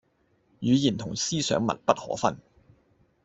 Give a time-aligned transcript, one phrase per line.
[0.61, 2.35] 語言同思想密不可分